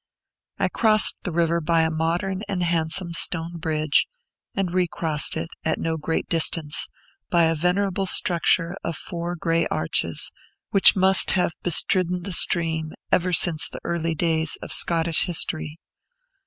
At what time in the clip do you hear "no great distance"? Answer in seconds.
5.77-6.87